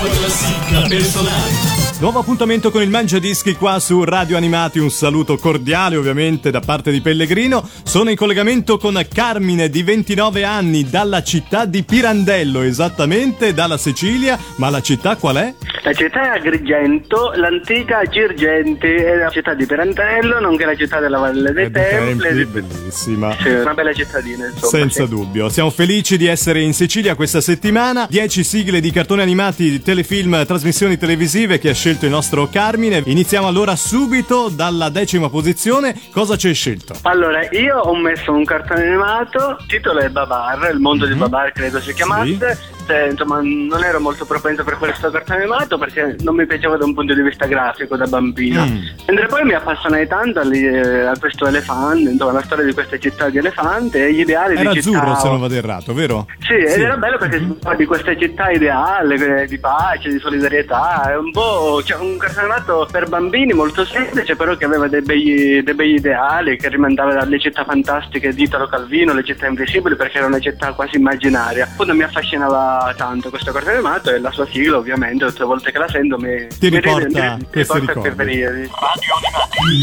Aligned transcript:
Classifica 0.00 0.86
personale. 0.86 1.76
Nuovo 2.00 2.20
appuntamento 2.20 2.70
con 2.70 2.80
il 2.82 2.90
Mangia 2.90 3.18
Dischi 3.18 3.56
qua 3.56 3.80
su 3.80 4.04
Radio 4.04 4.36
Animati, 4.36 4.78
un 4.78 4.88
saluto 4.88 5.36
cordiale 5.36 5.96
ovviamente 5.96 6.52
da 6.52 6.60
parte 6.60 6.92
di 6.92 7.00
Pellegrino. 7.00 7.68
Sono 7.82 8.08
in 8.08 8.14
collegamento 8.14 8.78
con 8.78 9.04
Carmine 9.12 9.68
di 9.68 9.82
29 9.82 10.44
anni 10.44 10.88
dalla 10.88 11.24
città 11.24 11.64
di 11.64 11.82
Pirandello, 11.82 12.62
esattamente 12.62 13.52
dalla 13.52 13.76
Sicilia, 13.76 14.38
ma 14.58 14.70
la 14.70 14.80
città 14.80 15.16
qual 15.16 15.36
è? 15.38 15.54
La 15.82 15.92
città 15.92 16.34
è 16.34 16.38
Agrigento, 16.38 17.32
l'antica 17.34 18.02
Girgenti 18.04 18.86
è 18.86 19.16
la 19.16 19.30
città 19.30 19.54
di 19.54 19.66
Pirandello, 19.66 20.38
nonché 20.38 20.66
la 20.66 20.76
città 20.76 21.00
della 21.00 21.18
Valle 21.18 21.52
dei 21.52 21.64
Eh, 21.64 21.70
Templi. 21.72 22.44
Bellissima. 22.44 23.34
Sì, 23.40 23.48
una 23.48 23.74
bella 23.74 23.92
cittadina, 23.92 24.46
insomma. 24.46 24.70
Senza 24.70 25.02
sì. 25.04 25.08
dubbio, 25.08 25.48
siamo 25.48 25.70
felici 25.70 26.16
di 26.16 26.26
essere 26.26 26.60
in 26.60 26.74
Sicilia 26.74 27.16
questa 27.16 27.40
settimana. 27.40 28.06
10 28.08 28.44
sigle 28.44 28.80
di 28.80 28.92
cartoni 28.92 29.22
animati, 29.22 29.68
di 29.68 29.82
telefilm, 29.88 30.44
trasmissioni 30.44 30.98
televisive 30.98 31.58
che 31.58 31.70
ha 31.70 31.72
scelto 31.72 32.04
il 32.04 32.10
nostro 32.10 32.46
Carmine. 32.48 33.02
Iniziamo 33.06 33.46
allora 33.46 33.74
subito 33.74 34.50
dalla 34.50 34.90
decima 34.90 35.30
posizione. 35.30 35.98
Cosa 36.10 36.36
ci 36.36 36.48
hai 36.48 36.52
scelto? 36.52 36.92
Allora, 37.04 37.48
io 37.52 37.78
ho 37.78 37.96
messo 37.96 38.30
un 38.30 38.44
cartone 38.44 38.82
animato, 38.86 39.56
il 39.60 39.66
titolo 39.66 40.00
è 40.00 40.10
Babar, 40.10 40.70
il 40.74 40.78
mondo 40.78 41.06
di 41.06 41.14
Babar 41.14 41.52
credo 41.52 41.80
si 41.80 41.94
chiamasse. 41.94 42.76
Eh, 42.88 43.10
insomma, 43.10 43.40
non 43.42 43.84
ero 43.84 44.00
molto 44.00 44.24
propenso 44.24 44.64
per 44.64 44.78
questo 44.78 45.10
cartone 45.10 45.40
animato 45.40 45.76
perché 45.76 46.16
non 46.20 46.34
mi 46.34 46.46
piaceva 46.46 46.76
da 46.76 46.84
un 46.84 46.94
punto 46.94 47.12
di 47.14 47.20
vista 47.22 47.46
grafico 47.46 47.96
da 47.96 48.06
bambino. 48.06 48.64
Mm. 48.64 48.76
Mentre 49.06 49.26
poi 49.26 49.44
mi 49.44 49.52
appassionai 49.52 50.06
tanto 50.06 50.40
ali- 50.40 50.64
eh, 50.66 51.00
a 51.04 51.16
questo 51.18 51.46
elefante, 51.46 52.10
insomma, 52.10 52.32
la 52.32 52.42
storia 52.42 52.64
di 52.64 52.72
questa 52.72 52.98
città 52.98 53.28
di 53.28 53.38
elefante 53.38 54.06
e 54.06 54.12
gli 54.12 54.20
ideali 54.20 54.56
Era 54.56 54.70
di 54.70 54.80
città. 54.80 54.98
azzurro 54.98 55.16
se 55.16 55.28
non 55.28 55.40
vado 55.40 55.54
errato, 55.54 55.92
vero? 55.92 56.26
Sì, 56.40 56.54
ed 56.54 56.80
era 56.80 56.96
bello 56.96 57.18
perché 57.18 57.38
si 57.38 57.56
parla 57.60 57.76
di 57.76 57.84
questa 57.84 58.16
città 58.16 58.50
ideale, 58.50 59.42
eh, 59.42 59.46
di 59.46 59.58
pace, 59.58 60.08
di 60.08 60.18
solidarietà, 60.18 61.10
è 61.12 61.16
un 61.16 61.30
po' 61.30 61.82
cioè, 61.84 62.00
un 62.00 62.16
cartone 62.16 62.46
animato 62.46 62.88
per 62.90 63.08
bambini 63.08 63.52
molto 63.52 63.84
semplice, 63.84 64.34
però 64.34 64.56
che 64.56 64.64
aveva 64.64 64.88
dei 64.88 65.02
begli, 65.02 65.62
dei 65.62 65.74
begli 65.74 65.96
ideali, 65.96 66.56
che 66.56 66.68
rimandava 66.68 67.12
dalle 67.12 67.38
città 67.38 67.64
fantastiche 67.64 68.32
di 68.32 68.44
Italo 68.44 68.66
Calvino, 68.66 69.12
le 69.12 69.24
città 69.24 69.46
invisibili, 69.46 69.94
perché 69.94 70.18
era 70.18 70.26
una 70.26 70.40
città 70.40 70.72
quasi 70.72 70.96
immaginaria. 70.96 71.64
Appunto 71.64 71.94
mi 71.94 72.02
affascinava 72.02 72.77
tanto 72.96 73.28
questo 73.30 73.50
cartone 73.52 73.74
animato 73.76 74.10
e 74.10 74.18
la 74.20 74.30
sua 74.30 74.46
sigla 74.50 74.76
ovviamente, 74.78 75.24
tutte 75.26 75.38
le 75.40 75.44
volte 75.46 75.72
che 75.72 75.78
la 75.78 75.88
sento 75.88 76.16
mi, 76.18 76.46
Ti 76.58 76.70
mi 76.70 76.80
riporta 76.80 77.36
mi 77.36 77.46
questi 77.50 77.78
riporta 77.78 77.92
a 77.92 77.94
quei 78.02 78.10
ricordi. 78.10 78.16
periodi. 78.16 78.60
Il 78.60 78.70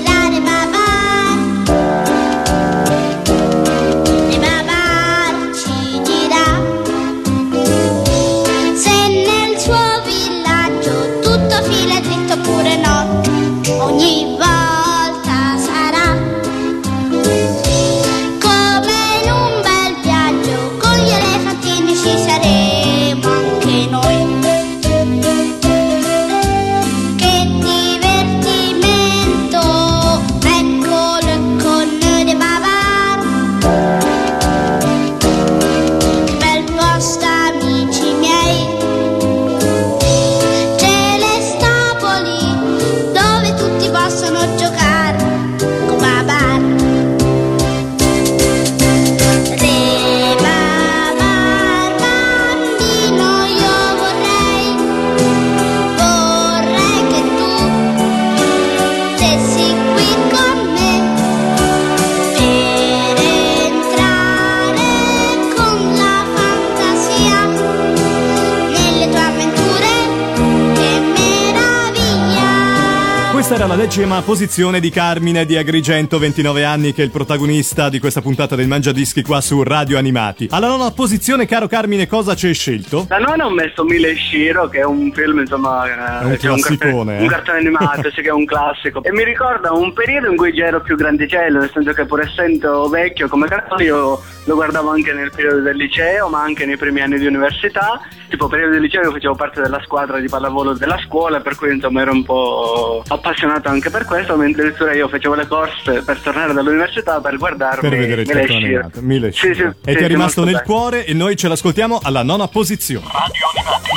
La 73.94 74.00
decima 74.00 74.22
posizione 74.22 74.80
di 74.80 74.90
Carmine 74.90 75.46
di 75.46 75.56
Agrigento, 75.56 76.18
29 76.18 76.64
anni, 76.64 76.92
che 76.92 77.02
è 77.02 77.04
il 77.04 77.12
protagonista 77.12 77.88
di 77.88 78.00
questa 78.00 78.20
puntata 78.20 78.56
del 78.56 78.66
Mangia 78.66 78.90
Dischi 78.90 79.22
qua 79.22 79.40
su 79.40 79.62
Radio 79.62 79.98
Animati. 79.98 80.48
Alla 80.50 80.66
nona 80.66 80.90
posizione, 80.90 81.46
caro 81.46 81.68
Carmine, 81.68 82.08
cosa 82.08 82.34
ci 82.34 82.48
hai 82.48 82.54
scelto? 82.54 83.04
Da 83.06 83.18
nonna 83.18 83.46
ho 83.46 83.50
messo 83.50 83.84
Mile 83.84 84.16
Shiro, 84.16 84.68
che 84.68 84.80
è 84.80 84.84
un 84.84 85.12
film, 85.12 85.38
insomma, 85.38 85.86
È 85.86 86.24
un 86.24 86.32
eh, 86.32 86.38
cioè 86.38 86.54
classicone, 86.54 86.76
cartone, 86.76 87.18
eh. 87.18 87.22
un 87.22 87.28
cartone 87.28 87.58
animato, 87.58 88.10
sì, 88.10 88.20
che 88.20 88.28
è 88.30 88.32
un 88.32 88.44
classico. 88.44 89.00
E 89.04 89.12
mi 89.12 89.22
ricorda 89.22 89.72
un 89.72 89.92
periodo 89.92 90.28
in 90.28 90.36
cui 90.36 90.52
già 90.52 90.64
ero 90.64 90.80
più 90.80 90.96
grandicello, 90.96 91.60
nel 91.60 91.70
senso 91.72 91.92
che 91.92 92.04
pur 92.04 92.20
essendo 92.20 92.88
vecchio 92.88 93.28
come 93.28 93.46
cartone 93.46 93.84
io 93.84 94.20
lo 94.42 94.54
guardavo 94.56 94.90
anche 94.90 95.12
nel 95.12 95.30
periodo 95.32 95.60
del 95.60 95.76
liceo, 95.76 96.28
ma 96.28 96.42
anche 96.42 96.66
nei 96.66 96.76
primi 96.76 97.00
anni 97.00 97.16
di 97.16 97.26
università. 97.26 98.00
Tipo 98.34 98.48
periodo 98.48 98.72
del 98.72 98.80
liceo 98.82 99.12
facevo 99.12 99.36
parte 99.36 99.60
della 99.60 99.80
squadra 99.84 100.18
di 100.18 100.28
pallavolo 100.28 100.72
della 100.72 100.98
scuola, 101.06 101.38
per 101.38 101.54
cui 101.54 101.72
insomma 101.72 102.00
ero 102.00 102.10
un 102.10 102.24
po' 102.24 103.04
appassionato 103.06 103.68
anche 103.68 103.90
per 103.90 104.04
questo, 104.06 104.34
mentre 104.36 104.62
addirittura 104.62 104.92
io 104.92 105.06
facevo 105.06 105.34
le 105.34 105.46
corse 105.46 106.02
per 106.02 106.18
tornare 106.18 106.52
dall'università 106.52 107.20
per 107.20 107.36
guardarmi 107.36 107.88
Per 107.88 107.96
vedere 107.96 108.22
il 108.22 108.26
Mile 108.26 108.46
Shiro. 108.48 108.56
animato. 108.56 109.00
Mille 109.02 109.30
Sì, 109.30 109.54
sì. 109.54 109.62
E 109.62 109.72
sì, 109.84 109.96
ti 109.96 110.02
è 110.02 110.08
rimasto 110.08 110.42
nel 110.42 110.54
bello. 110.54 110.64
cuore 110.66 111.04
e 111.06 111.14
noi 111.14 111.36
ce 111.36 111.46
l'ascoltiamo 111.46 112.00
alla 112.02 112.24
nona 112.24 112.48
posizione. 112.48 113.06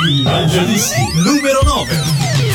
Il 0.08 0.22
Mangiadischi 0.22 1.00
numero 1.24 1.58
9. 1.64 2.47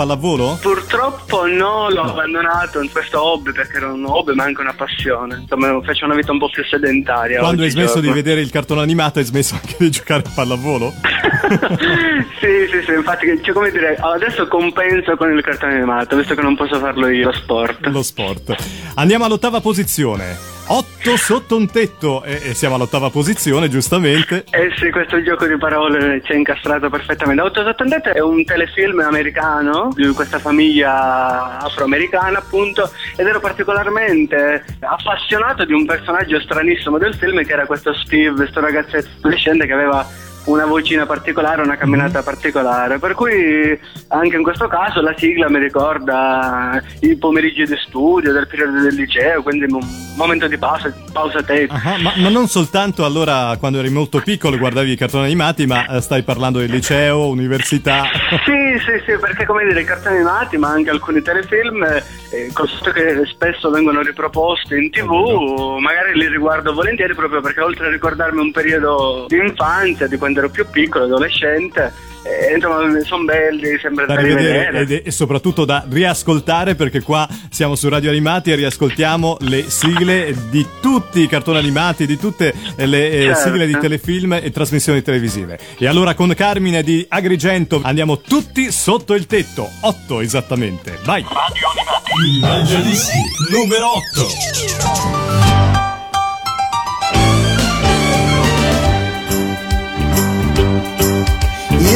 Pallavolo? 0.00 0.58
Purtroppo 0.62 1.46
no, 1.46 1.90
l'ho 1.90 2.02
abbandonato 2.02 2.80
in 2.80 2.90
questo 2.90 3.22
hobby 3.22 3.52
perché 3.52 3.76
era 3.76 3.92
un 3.92 4.06
hobby 4.06 4.34
ma 4.34 4.44
anche 4.44 4.62
una 4.62 4.72
passione. 4.72 5.40
Insomma, 5.42 5.78
faccio 5.82 6.06
una 6.06 6.14
vita 6.14 6.32
un 6.32 6.38
po' 6.38 6.48
più 6.48 6.64
sedentaria. 6.64 7.40
Quando 7.40 7.62
hai 7.62 7.70
smesso 7.70 8.00
di 8.00 8.08
oggigiorno. 8.08 8.22
vedere 8.22 8.40
il 8.40 8.50
cartone 8.50 8.80
animato 8.80 9.18
hai 9.18 9.26
smesso 9.26 9.54
anche 9.54 9.76
di 9.78 9.90
giocare 9.90 10.22
a 10.26 10.30
pallavolo? 10.34 10.92
sì, 12.40 12.66
sì, 12.70 12.82
sì, 12.82 12.92
infatti, 12.92 13.26
cioè, 13.42 13.52
come 13.52 13.70
dire, 13.70 13.96
adesso 14.00 14.48
compenso 14.48 15.16
con 15.16 15.36
il 15.36 15.42
cartone 15.42 15.74
animato, 15.74 16.16
visto 16.16 16.34
che 16.34 16.40
non 16.40 16.56
posso 16.56 16.78
farlo 16.78 17.08
io, 17.08 17.26
lo 17.26 17.32
sport. 17.32 17.86
Lo 17.88 18.02
sport. 18.02 18.56
Andiamo 18.94 19.26
all'ottava 19.26 19.60
posizione. 19.60 20.59
8 20.72 21.16
sotto 21.16 21.56
un 21.56 21.68
tetto 21.68 22.22
e, 22.22 22.40
e 22.44 22.54
siamo 22.54 22.76
all'ottava 22.76 23.10
posizione, 23.10 23.68
giustamente. 23.68 24.44
Eh 24.50 24.70
sì, 24.76 24.90
questo 24.90 25.20
gioco 25.20 25.44
di 25.46 25.56
parole 25.56 26.22
ci 26.24 26.30
è 26.30 26.36
incastrato 26.36 26.88
perfettamente. 26.88 27.42
880 27.42 28.12
è 28.12 28.20
un 28.20 28.44
telefilm 28.44 29.00
americano 29.00 29.90
di 29.92 30.06
questa 30.12 30.38
famiglia 30.38 31.58
afroamericana, 31.58 32.38
appunto, 32.38 32.88
ed 33.16 33.26
ero 33.26 33.40
particolarmente 33.40 34.64
appassionato 34.78 35.64
di 35.64 35.72
un 35.72 35.84
personaggio 35.84 36.38
stranissimo 36.38 36.98
del 36.98 37.16
film 37.16 37.42
che 37.44 37.52
era 37.52 37.66
questo 37.66 37.92
Steve, 37.92 38.36
questo 38.36 38.60
ragazzetto 38.60 39.08
adolescente 39.18 39.66
che 39.66 39.72
aveva 39.72 40.06
una 40.44 40.64
vocina 40.64 41.06
particolare, 41.06 41.62
una 41.62 41.76
camminata 41.76 42.22
particolare, 42.22 42.98
per 42.98 43.14
cui 43.14 43.78
anche 44.08 44.36
in 44.36 44.42
questo 44.42 44.66
caso 44.68 45.00
la 45.00 45.14
sigla 45.16 45.48
mi 45.48 45.58
ricorda 45.58 46.82
i 47.00 47.16
pomeriggi 47.16 47.64
di 47.64 47.76
studio 47.86 48.32
del 48.32 48.46
periodo 48.46 48.80
del 48.80 48.94
liceo, 48.94 49.42
quindi 49.42 49.66
un 49.68 49.80
momento 50.16 50.46
di 50.48 50.56
pausa, 50.58 50.92
pausa 51.12 51.42
tecnica. 51.42 51.74
Ah, 51.74 51.98
ma, 51.98 52.12
ma 52.16 52.28
non 52.28 52.46
soltanto 52.48 53.04
allora 53.04 53.56
quando 53.58 53.78
eri 53.78 53.90
molto 53.90 54.20
piccolo 54.20 54.58
guardavi 54.58 54.92
i 54.92 54.96
cartoni 54.96 55.24
animati, 55.24 55.66
ma 55.66 55.86
eh, 55.86 56.00
stai 56.00 56.22
parlando 56.22 56.58
del 56.58 56.70
liceo, 56.70 57.28
università. 57.28 58.04
Sì, 58.50 58.78
sì, 58.78 59.02
sì, 59.04 59.18
perché 59.18 59.44
come 59.44 59.64
dire, 59.64 59.80
i 59.80 59.84
cartoni 59.84 60.16
animati, 60.16 60.56
ma 60.56 60.68
anche 60.68 60.90
alcuni 60.90 61.20
telefilm, 61.20 61.82
eh, 61.84 62.50
constato 62.52 62.90
che 62.92 63.22
spesso 63.26 63.70
vengono 63.70 64.02
riproposti 64.02 64.74
in 64.76 64.90
tv, 64.90 65.78
magari 65.78 66.14
li 66.14 66.28
riguardo 66.28 66.72
volentieri 66.72 67.14
proprio 67.14 67.40
perché 67.40 67.60
oltre 67.60 67.86
a 67.86 67.90
ricordarmi 67.90 68.40
un 68.40 68.52
periodo 68.52 69.26
di 69.28 69.36
infanzia, 69.36 70.06
di 70.06 70.16
quando 70.16 70.39
ero 70.40 70.50
più 70.50 70.66
piccolo, 70.70 71.04
adolescente, 71.04 71.92
eh, 72.22 72.54
insomma, 72.54 72.82
sono 73.04 73.24
belli, 73.24 73.78
sempre 73.80 74.04
da 74.06 74.14
da 74.14 74.20
rivedere 74.20 74.70
rivedere. 74.70 74.96
ed- 74.98 75.06
e 75.06 75.10
soprattutto 75.10 75.64
da 75.64 75.84
riascoltare 75.88 76.74
perché 76.74 77.00
qua 77.00 77.26
siamo 77.50 77.74
su 77.76 77.88
Radio 77.88 78.10
Animati 78.10 78.50
e 78.52 78.56
riascoltiamo 78.56 79.38
le 79.40 79.64
sigle 79.70 80.34
di 80.50 80.66
tutti 80.82 81.20
i 81.22 81.26
cartoni 81.28 81.58
animati, 81.58 82.06
di 82.06 82.18
tutte 82.18 82.52
le 82.76 83.10
eh, 83.10 83.22
Certo. 83.24 83.40
sigle 83.42 83.66
di 83.66 83.78
telefilm 83.78 84.32
e 84.34 84.50
trasmissioni 84.50 85.00
televisive. 85.02 85.58
E 85.78 85.86
allora 85.86 86.14
con 86.14 86.32
Carmine 86.34 86.82
di 86.82 87.04
Agrigento 87.08 87.80
andiamo 87.82 88.18
tutti 88.20 88.70
sotto 88.70 89.14
il 89.14 89.26
tetto, 89.26 89.68
8 89.80 90.20
esattamente. 90.20 90.98
Vai! 91.04 91.20
Il 91.22 92.40
Mangiadischi 92.40 93.18
numero 93.50 93.86
8. 93.92 95.69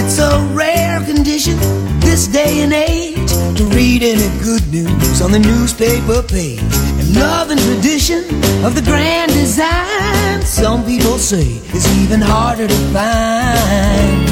It's 0.07 0.19
a 0.19 0.39
rare 0.53 1.01
condition 1.03 1.57
this 2.01 2.27
day 2.27 2.61
and 2.61 2.75
age 2.75 3.33
to 3.57 3.65
read 3.73 4.03
any 4.03 4.29
good 4.45 4.61
news 4.71 5.23
on 5.23 5.33
the 5.33 5.39
newspaper 5.39 6.23
page. 6.23 6.61
And 7.01 7.17
love 7.17 7.49
and 7.51 7.59
tradition 7.59 8.21
of 8.67 8.75
the 8.75 8.83
grand 8.85 9.33
design, 9.33 10.43
some 10.43 10.85
people 10.85 11.17
say, 11.17 11.57
is 11.73 11.87
even 12.03 12.21
harder 12.21 12.69
to 12.69 12.81
find. 12.93 14.29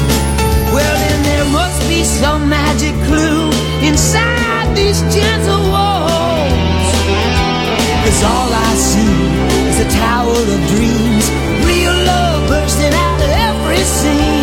Well, 0.69 0.95
then 1.05 1.23
there 1.23 1.49
must 1.51 1.81
be 1.89 2.03
some 2.03 2.47
magic 2.47 2.93
clue 3.09 3.49
inside 3.81 4.77
these 4.77 5.01
gentle 5.09 5.63
walls. 5.73 6.93
Cause 8.05 8.21
all 8.29 8.51
I 8.69 8.73
see 8.77 9.17
is 9.73 9.79
a 9.81 9.89
tower 9.97 10.37
of 10.37 10.61
dreams, 10.69 11.25
real 11.65 11.97
love 12.05 12.47
bursting 12.47 12.93
out 12.93 13.21
of 13.25 13.31
every 13.49 13.83
scene. 13.83 14.42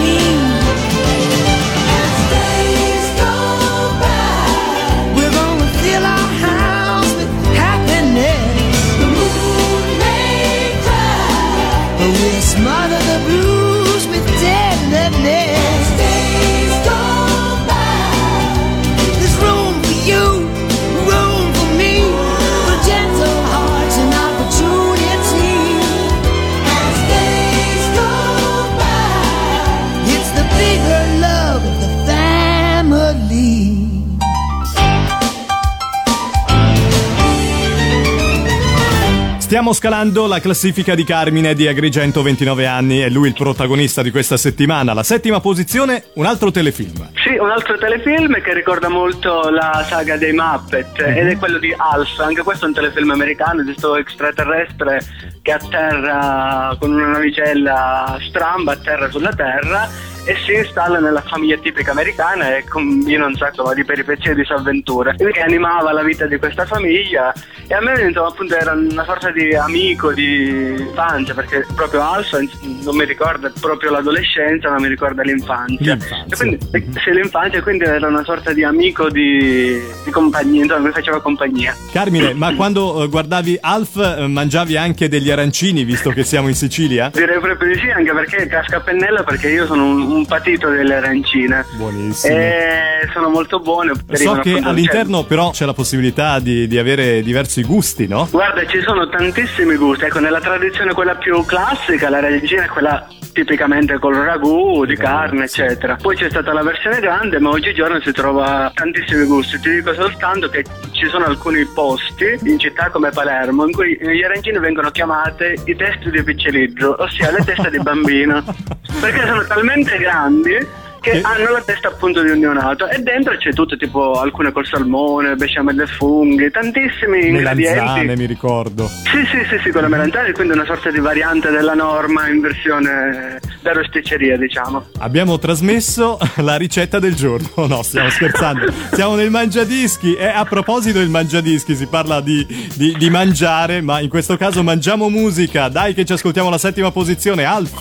Stiamo 39.50 39.72
scalando 39.72 40.28
la 40.28 40.38
classifica 40.38 40.94
di 40.94 41.02
Carmine 41.02 41.54
di 41.54 41.66
Agrigento, 41.66 42.22
29 42.22 42.68
anni, 42.68 43.00
è 43.00 43.08
lui 43.08 43.26
il 43.26 43.34
protagonista 43.34 44.00
di 44.00 44.12
questa 44.12 44.36
settimana. 44.36 44.94
La 44.94 45.02
settima 45.02 45.40
posizione, 45.40 46.04
un 46.14 46.24
altro 46.24 46.52
telefilm. 46.52 47.10
Sì, 47.14 47.36
un 47.36 47.50
altro 47.50 47.76
telefilm 47.76 48.40
che 48.42 48.54
ricorda 48.54 48.88
molto 48.88 49.50
la 49.50 49.84
saga 49.88 50.16
dei 50.16 50.32
Muppet 50.32 51.00
ed 51.00 51.26
è 51.26 51.36
quello 51.36 51.58
di 51.58 51.74
Alf, 51.76 52.20
anche 52.20 52.42
questo 52.42 52.66
è 52.66 52.68
un 52.68 52.74
telefilm 52.74 53.10
americano 53.10 53.64
di 53.64 53.74
sto 53.76 53.96
extraterrestre 53.96 55.00
che 55.42 55.50
atterra 55.50 56.76
con 56.78 56.92
una 56.92 57.08
navicella 57.08 58.20
stramba, 58.28 58.70
atterra 58.70 59.10
sulla 59.10 59.32
Terra 59.32 59.88
e 60.24 60.36
si 60.44 60.52
installa 60.54 60.98
nella 60.98 61.22
famiglia 61.22 61.56
tipica 61.56 61.90
americana 61.92 62.56
e 62.56 62.64
combina 62.64 63.26
un 63.26 63.34
sacco 63.34 63.72
di 63.74 63.84
peripezie 63.84 64.32
e 64.32 64.34
disavventure 64.34 65.14
che 65.16 65.40
animava 65.40 65.92
la 65.92 66.02
vita 66.02 66.26
di 66.26 66.38
questa 66.38 66.64
famiglia 66.66 67.32
e 67.66 67.74
a 67.74 67.80
me 67.80 68.00
insomma 68.02 68.28
appunto 68.28 68.54
era 68.56 68.72
una 68.72 69.04
sorta 69.04 69.30
di 69.30 69.54
amico 69.54 70.12
di 70.12 70.74
infanzia 70.78 71.34
perché 71.34 71.66
proprio 71.74 72.02
Alf 72.02 72.38
non 72.82 72.96
mi 72.96 73.04
ricorda 73.04 73.52
proprio 73.60 73.90
l'adolescenza 73.90 74.70
ma 74.70 74.78
mi 74.78 74.88
ricorda 74.88 75.22
l'infanzia, 75.22 75.94
L'infanzia. 75.94 76.26
E 76.28 76.36
quindi 76.36 76.58
sì, 77.02 77.10
l'infanzia, 77.12 77.62
quindi 77.62 77.84
era 77.84 78.06
una 78.06 78.24
sorta 78.24 78.52
di 78.52 78.64
amico 78.64 79.08
di, 79.10 79.80
di 80.04 80.10
compagnia, 80.10 80.62
insomma, 80.62 80.86
mi 80.86 80.92
faceva 80.92 81.20
compagnia. 81.20 81.74
Carmine, 81.92 82.34
ma 82.34 82.54
quando 82.54 83.04
eh, 83.04 83.08
guardavi 83.08 83.58
Alf 83.60 83.96
eh, 83.96 84.26
mangiavi 84.26 84.76
anche 84.76 85.08
degli 85.08 85.30
arancini, 85.30 85.84
visto 85.84 86.10
che 86.10 86.24
siamo 86.24 86.48
in 86.48 86.54
Sicilia? 86.54 87.10
Direi 87.12 87.38
proprio 87.40 87.72
di 87.72 87.78
sì, 87.78 87.90
anche 87.90 88.12
perché 88.12 88.46
casca 88.46 88.76
a 88.76 88.80
pennello, 88.80 89.22
perché 89.24 89.48
io 89.48 89.66
sono 89.66 89.84
un, 89.84 90.00
un 90.14 90.26
patito 90.26 90.68
delle 90.68 90.96
arancine. 90.96 91.64
Buonissimo. 91.76 92.34
E 92.34 93.08
sono 93.12 93.28
molto 93.28 93.60
buone. 93.60 93.92
So 94.12 94.40
che 94.42 94.58
all'interno 94.62 95.24
però 95.24 95.50
c'è 95.50 95.64
la 95.64 95.74
possibilità 95.74 96.38
di, 96.38 96.66
di 96.66 96.78
avere 96.78 97.22
diversi 97.22 97.62
gusti, 97.62 98.06
no? 98.06 98.28
Guarda, 98.30 98.66
ci 98.66 98.80
sono 98.82 99.08
tantissimi 99.08 99.76
gusti. 99.76 100.04
Ecco, 100.04 100.18
nella 100.18 100.40
tradizione 100.40 100.92
quella 100.92 101.14
più 101.14 101.44
classica, 101.44 102.08
la 102.08 102.20
regina 102.20 102.64
è 102.64 102.68
quella 102.68 103.06
tipicamente 103.32 103.98
col 103.98 104.14
ragù 104.14 104.84
di 104.84 104.96
carne, 104.96 105.44
eccetera. 105.44 105.96
Poi 105.96 106.16
c'è 106.16 106.30
stata 106.30 106.52
la 106.52 106.62
versione 106.62 107.00
grande, 107.00 107.38
ma 107.38 107.50
oggigiorno 107.50 108.00
si 108.00 108.12
trova 108.12 108.70
tantissimi 108.74 109.26
gusti. 109.26 109.58
Ti 109.60 109.70
dico 109.70 109.94
soltanto 109.94 110.48
che 110.48 110.64
ci 110.92 111.08
sono 111.08 111.24
alcuni 111.24 111.64
posti 111.66 112.38
in 112.44 112.58
città 112.58 112.90
come 112.90 113.10
Palermo 113.10 113.66
in 113.66 113.72
cui 113.72 113.98
gli 114.00 114.22
arancini 114.22 114.58
vengono 114.58 114.90
chiamate 114.90 115.56
i 115.64 115.76
testi 115.76 116.10
di 116.10 116.22
picceliggio, 116.22 116.96
ossia 116.98 117.30
le 117.30 117.44
teste 117.44 117.70
di 117.70 117.78
bambino. 117.80 118.42
Perché 119.00 119.26
sono 119.26 119.44
talmente 119.44 119.96
grandi 119.98 120.79
che 121.00 121.10
Che- 121.12 121.20
hanno 121.22 121.50
la 121.50 121.62
testa 121.62 121.88
appunto 121.88 122.22
di 122.22 122.30
un 122.30 122.38
neonato 122.38 122.88
e 122.88 122.98
dentro 123.00 123.36
c'è 123.36 123.52
tutto 123.52 123.76
tipo 123.76 124.12
alcune 124.20 124.52
col 124.52 124.66
salmone, 124.66 125.34
besciamelle 125.34 125.84
e 125.84 125.86
funghi, 125.86 126.50
tantissimi 126.50 127.30
Melanzane, 127.30 127.78
ingredienti. 127.78 128.20
mi 128.20 128.26
ricordo. 128.26 128.86
Sì, 128.86 129.24
sì, 129.30 129.44
sì, 129.48 129.60
sì, 129.64 129.70
con 129.70 129.82
le 129.82 129.88
melanzane, 129.88 130.32
quindi 130.32 130.52
una 130.52 130.64
sorta 130.66 130.90
di 130.90 131.00
variante 131.00 131.50
della 131.50 131.74
norma 131.74 132.28
in 132.28 132.40
versione 132.40 133.40
da 133.62 133.72
rosticceria, 133.72 134.36
diciamo. 134.36 134.86
Abbiamo 134.98 135.38
trasmesso 135.38 136.18
la 136.36 136.56
ricetta 136.56 136.98
del 136.98 137.14
giorno. 137.14 137.48
No, 137.70 137.82
stiamo 137.82 138.10
scherzando. 138.10 138.72
Siamo 138.92 139.14
nel 139.14 139.30
mangiadischi. 139.30 140.14
E 140.16 140.26
a 140.26 140.44
proposito 140.44 140.98
del 140.98 141.08
mangiadischi, 141.08 141.76
si 141.76 141.86
parla 141.86 142.20
di, 142.20 142.44
di- 142.74 142.94
di 142.98 143.10
mangiare, 143.10 143.80
ma 143.80 144.00
in 144.00 144.08
questo 144.08 144.36
caso 144.36 144.62
mangiamo 144.64 145.08
musica. 145.08 145.68
Dai, 145.68 145.94
che 145.94 146.04
ci 146.04 146.12
ascoltiamo 146.14 146.50
la 146.50 146.58
settima 146.58 146.90
posizione. 146.90 147.44
Alf. 147.44 147.80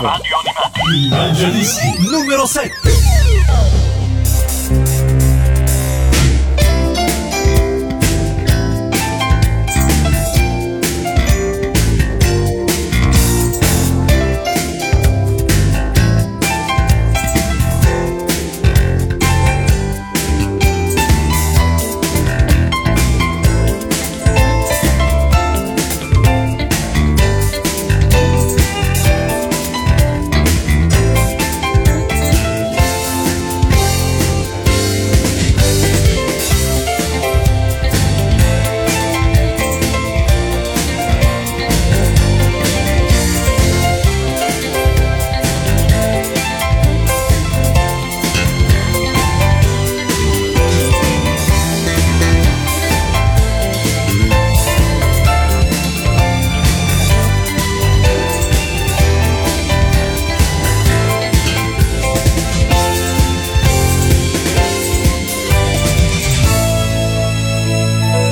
Il 0.94 1.10
Mangiadischi 1.10 2.08
numero 2.10 2.46
7. 2.46 3.09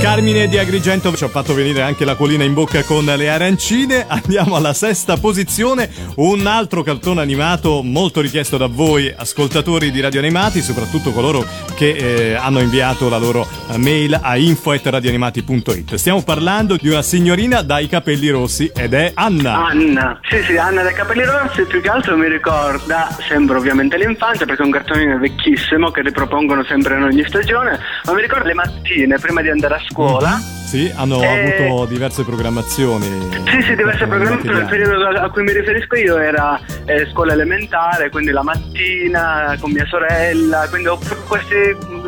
Carmine 0.09 0.47
di 0.47 0.57
Agrigento 0.57 1.13
ci 1.17 1.25
ha 1.25 1.27
fatto 1.27 1.53
venire 1.53 1.81
anche 1.81 2.05
l'acquolina 2.05 2.45
in 2.45 2.53
bocca 2.53 2.81
con 2.83 3.03
le 3.03 3.29
arancine. 3.29 4.05
Andiamo 4.07 4.55
alla 4.55 4.71
sesta 4.71 5.17
posizione, 5.17 5.89
un 6.15 6.47
altro 6.47 6.81
cartone 6.81 7.19
animato 7.19 7.81
molto 7.83 8.21
richiesto 8.21 8.55
da 8.55 8.67
voi 8.67 9.13
ascoltatori 9.13 9.91
di 9.91 9.99
Radio 9.99 10.21
Animati, 10.21 10.61
soprattutto 10.61 11.11
coloro 11.11 11.45
che 11.75 11.89
eh, 11.89 12.35
hanno 12.35 12.61
inviato 12.61 13.09
la 13.09 13.17
loro 13.17 13.45
eh, 13.69 13.77
mail 13.77 14.17
a 14.19 14.37
info@radioanimati.it. 14.37 15.95
Stiamo 15.95 16.23
parlando 16.23 16.77
di 16.77 16.87
una 16.87 17.01
signorina 17.01 17.61
dai 17.61 17.87
capelli 17.87 18.29
rossi 18.29 18.71
ed 18.73 18.93
è 18.93 19.11
Anna. 19.13 19.65
Anna, 19.65 20.19
sì 20.29 20.41
sì, 20.43 20.55
Anna 20.55 20.83
dai 20.83 20.93
capelli 20.93 21.25
rossi 21.25 21.63
più 21.63 21.81
che 21.81 21.89
altro 21.89 22.15
mi 22.15 22.29
ricorda 22.29 23.13
sempre 23.27 23.57
ovviamente 23.57 23.97
l'infanzia 23.97 24.45
perché 24.45 24.61
è 24.61 24.65
un 24.65 24.71
cartone 24.71 25.17
vecchissimo 25.17 25.91
che 25.91 26.01
ripropongono 26.01 26.63
sempre 26.63 26.95
in 26.95 27.03
ogni 27.03 27.25
stagione, 27.27 27.77
ma 28.05 28.13
mi 28.13 28.21
ricorda 28.21 28.45
le 28.47 28.53
mattine 28.53 29.19
prima 29.19 29.41
di 29.41 29.49
andare 29.49 29.75
a 29.75 29.79
scuola. 29.79 29.95
Sì, 30.67 30.91
hanno 30.93 31.21
Eh, 31.21 31.57
avuto 31.57 31.85
diverse 31.85 32.23
programmazioni. 32.23 33.05
Sì, 33.45 33.61
sì, 33.61 33.75
diverse 33.75 34.05
programmi, 34.05 34.43
negli 34.43 34.57
il 34.57 34.65
periodo 34.65 35.07
a 35.07 35.29
cui 35.29 35.43
mi 35.43 35.53
riferisco 35.53 35.95
io 35.95 36.17
era 36.17 36.59
eh, 36.85 37.07
scuola 37.11 37.31
elementare, 37.31 38.09
quindi 38.09 38.31
la 38.31 38.43
mattina 38.43 39.55
con 39.61 39.71
mia 39.71 39.85
sorella, 39.85 40.67
quindi 40.69 40.89
ho 40.89 40.99
questi 41.27 41.55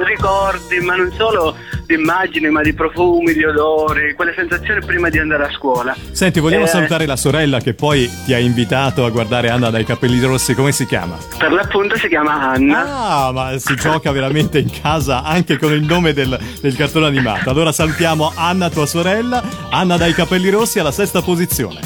ricordi, 0.04 0.80
ma 0.82 0.96
non 0.96 1.10
solo 1.14 1.56
di 1.90 1.96
immagini, 1.96 2.50
ma 2.52 2.62
di 2.62 2.72
profumi, 2.74 3.34
di 3.34 3.44
odori, 3.44 4.14
quelle 4.14 4.32
sensazioni 4.36 4.80
prima 4.86 5.10
di 5.10 5.18
andare 5.18 5.46
a 5.46 5.50
scuola. 5.52 5.96
Senti, 6.12 6.40
vogliamo 6.40 6.66
Eh, 6.66 6.68
salutare 6.68 7.08
la 7.08 7.16
sorella 7.16 7.60
che 7.60 7.74
poi 7.74 8.08
ti 8.26 8.34
ha 8.36 8.38
invitato 8.38 9.06
a 9.06 9.10
guardare 9.10 9.50
Anna 9.50 9.72
dai 9.72 9.86
capelli 9.86 10.20
rossi, 10.22 10.54
come 10.54 10.72
si 10.72 10.86
chiama? 10.86 11.18
Per 11.40 11.52
l'appunto 11.52 11.98
si 11.98 12.08
chiama 12.08 12.52
Anna. 12.52 12.86
Ah, 12.86 13.32
ma 13.32 13.58
si 13.58 13.74
gioca 13.76 14.12
veramente 14.12 14.60
in 14.60 14.70
casa 14.70 15.24
anche 15.24 15.58
con 15.58 15.74
il 15.74 15.82
nome 15.82 16.14
del, 16.14 16.38
del 16.62 16.76
cartone 16.76 17.08
animato. 17.08 17.50
Allora 17.50 17.72
salutiamo 17.72 18.34
Anna, 18.36 18.70
tua 18.70 18.86
sorella. 18.86 19.42
Anna 19.72 19.98
dai 19.98 20.14
capelli 20.14 20.50
rossi 20.50 20.78
alla 20.78 20.92
sesta 20.92 21.24
posizione. 21.24 21.80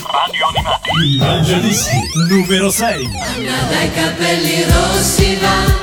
Il 1.06 1.18
Mangiadischi 1.20 1.96
numero 2.30 2.70
6. 2.70 3.08
dai 3.70 3.92
capelli 3.94 4.64
rossi 4.66 5.38
va, 5.40 5.83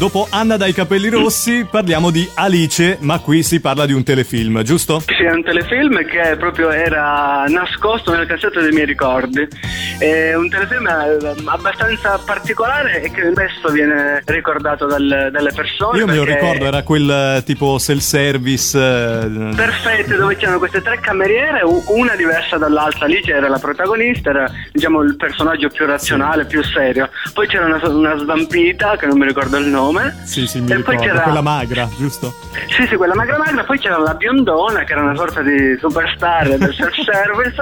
Dopo 0.00 0.26
Anna 0.30 0.56
dai 0.56 0.72
capelli 0.72 1.10
rossi 1.10 1.66
parliamo 1.70 2.10
di 2.10 2.26
Alice, 2.36 2.96
ma 3.00 3.18
qui 3.18 3.42
si 3.42 3.60
parla 3.60 3.84
di 3.84 3.92
un 3.92 4.02
telefilm, 4.02 4.62
giusto? 4.62 5.00
Sì, 5.00 5.24
è 5.24 5.30
un 5.30 5.44
telefilm 5.44 6.02
che 6.06 6.36
proprio 6.38 6.70
era 6.70 7.44
nascosto 7.48 8.10
nel 8.16 8.26
cassetto 8.26 8.62
dei 8.62 8.72
miei 8.72 8.86
ricordi. 8.86 9.46
È 9.98 10.34
un 10.34 10.48
telefilm 10.48 10.86
eh, 10.86 11.34
abbastanza 11.44 12.18
particolare 12.24 13.02
e 13.02 13.10
che 13.10 13.30
spesso 13.30 13.68
viene 13.68 14.22
ricordato 14.24 14.86
dal- 14.86 15.28
dalle 15.30 15.52
persone. 15.54 15.98
Io 15.98 16.06
me 16.06 16.14
lo 16.14 16.24
ricordo, 16.24 16.64
era 16.64 16.82
quel 16.82 17.10
eh, 17.10 17.42
tipo 17.44 17.76
self-service. 17.76 18.78
eh, 18.78 19.54
Perfetto, 19.54 20.16
dove 20.16 20.36
c'erano 20.36 20.56
queste 20.56 20.80
tre 20.80 20.98
cameriere, 21.00 21.60
una 21.88 22.16
diversa 22.16 22.56
dall'altra. 22.56 23.04
Alice 23.04 23.30
era 23.30 23.48
la 23.48 23.58
protagonista, 23.58 24.30
era 24.30 24.50
diciamo 24.72 25.02
il 25.02 25.16
personaggio 25.16 25.68
più 25.68 25.84
razionale, 25.84 26.46
più 26.46 26.64
serio. 26.64 27.10
Poi 27.34 27.46
c'era 27.46 27.66
una, 27.66 27.86
una 27.86 28.16
svampita, 28.16 28.96
che 28.96 29.04
non 29.04 29.18
mi 29.18 29.26
ricordo 29.26 29.58
il 29.58 29.66
nome. 29.66 29.88
Sì, 30.24 30.46
sì, 30.46 30.60
mi 30.60 30.70
e 30.70 30.80
poi 30.80 30.94
ricordo. 30.94 31.00
c'era 31.02 31.20
Quella 31.22 31.40
magra, 31.42 31.88
giusto? 31.96 32.34
Sì, 32.76 32.86
sì, 32.86 32.96
quella 32.96 33.14
magra 33.14 33.38
magra, 33.38 33.64
poi 33.64 33.78
c'era 33.78 33.98
la 33.98 34.14
biondona 34.14 34.84
che 34.84 34.92
era 34.92 35.02
una 35.02 35.14
sorta 35.16 35.42
di 35.42 35.76
superstar 35.78 36.56
del 36.56 36.74
self-service. 36.74 37.56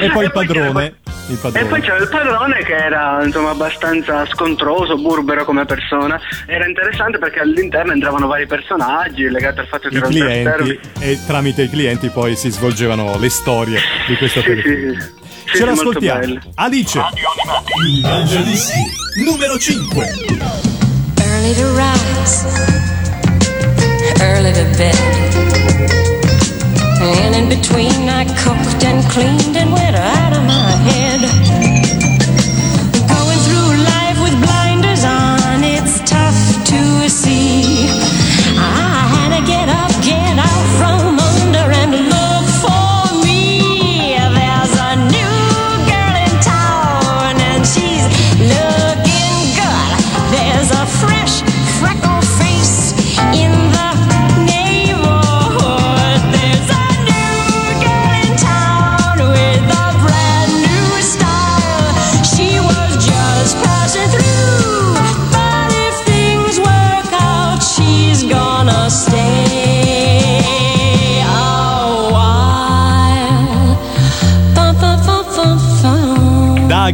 E 0.04 0.08
poi 0.10 0.24
il 0.24 0.30
c'era- 0.30 0.30
padrone. 0.30 0.94
Il 1.28 1.38
E 1.54 1.64
poi 1.64 1.80
c'era 1.80 1.96
il 1.96 2.08
padrone 2.08 2.62
che 2.62 2.74
era 2.76 3.18
insomma 3.24 3.50
abbastanza 3.50 4.24
scontroso, 4.26 4.96
burbero 4.96 5.44
come 5.44 5.64
persona. 5.64 6.20
Era 6.46 6.66
interessante 6.66 7.18
perché 7.18 7.40
all'interno 7.40 7.90
entravano 7.92 8.28
vari 8.28 8.46
personaggi 8.46 9.28
legati 9.28 9.58
al 9.58 9.66
fatto 9.66 9.88
che 9.88 9.96
I 9.96 9.98
era 9.98 10.06
clienti 10.54 10.80
e 11.00 11.18
tramite 11.26 11.62
i 11.62 11.68
clienti 11.68 12.10
poi 12.10 12.36
si 12.36 12.50
svolgevano 12.50 13.18
le 13.18 13.28
storie 13.28 13.80
di 14.06 14.16
questo 14.16 14.40
Sì, 14.40 14.60
sì, 14.62 14.94
sì. 15.00 15.24
Sì, 15.46 15.56
Ce 15.58 15.64
l'ascoltiamo. 15.64 16.38
Alice. 16.54 17.00
Il 19.16 19.24
numero 19.24 19.58
5. 19.58 20.75
Early 21.46 21.54
to 21.58 21.66
rise, 21.78 22.44
early 24.20 24.52
to 24.52 24.64
bed. 24.76 24.98
And 27.00 27.36
in 27.36 27.48
between, 27.48 28.08
I 28.08 28.24
cooked 28.24 28.84
and 28.84 29.08
cleaned 29.12 29.56
and 29.56 29.72
went 29.72 29.94
out 29.94 30.36
of 30.36 30.42
my 30.42 30.72
head. 30.88 31.20
Going 33.06 33.38
through 33.46 33.76
life 33.94 34.18
with 34.24 34.34
blinders 34.42 35.04
on, 35.04 35.62
it's 35.62 36.00
tough 36.10 36.64
to 36.64 37.08
see. 37.08 37.65